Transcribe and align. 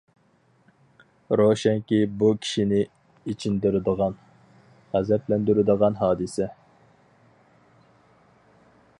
روشەنكى 1.41 1.99
بۇ 2.21 2.29
كىشىنى 2.45 2.79
ئېچىندۇرىدىغان، 3.33 4.15
غەزەپلەندۈرىدىغان 4.95 5.99
ھادىسە! 6.01 6.49